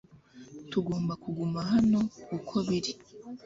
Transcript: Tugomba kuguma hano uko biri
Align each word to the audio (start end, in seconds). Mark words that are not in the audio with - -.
Tugomba 0.71 1.13
kuguma 1.23 1.59
hano 1.71 1.99
uko 2.37 2.55
biri 2.67 2.91